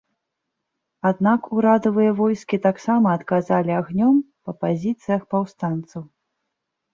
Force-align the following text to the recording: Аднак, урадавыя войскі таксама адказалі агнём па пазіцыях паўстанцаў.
Аднак, 1.09 1.49
урадавыя 1.57 2.11
войскі 2.21 2.59
таксама 2.63 3.07
адказалі 3.17 3.71
агнём 3.81 4.17
па 4.47 4.51
пазіцыях 4.65 5.21
паўстанцаў. 5.35 6.01